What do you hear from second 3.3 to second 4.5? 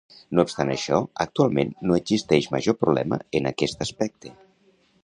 en aquest aspecte.